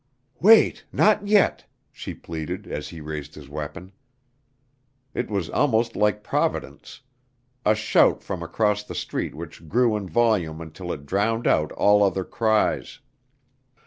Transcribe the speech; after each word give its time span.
"Wait. 0.39 0.83
Not 0.91 1.27
yet," 1.27 1.67
she 1.91 2.15
pleaded 2.15 2.65
as 2.65 2.89
he 2.89 3.01
raised 3.01 3.35
his 3.35 3.47
weapon. 3.47 3.91
It 5.13 5.29
was 5.29 5.47
almost 5.51 5.95
like 5.95 6.23
Providence; 6.23 7.01
a 7.67 7.75
shout 7.75 8.23
from 8.23 8.41
across 8.41 8.81
the 8.83 8.95
street 8.95 9.35
which 9.35 9.69
grew 9.69 9.95
in 9.95 10.09
volume 10.09 10.59
until 10.59 10.91
it 10.91 11.05
drowned 11.05 11.45
out 11.45 11.71
all 11.73 12.01
other 12.01 12.23
cries. 12.23 12.99